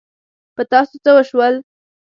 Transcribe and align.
په 0.55 0.61
تاسو 0.71 0.95
څه 1.03 1.11
وشول؟ 1.15 1.55